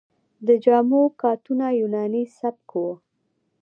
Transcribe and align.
د 0.47 0.49
جامو 0.63 1.01
کاتونه 1.21 1.65
یوناني 1.81 2.23
سبک 2.37 2.69
و 2.83 2.85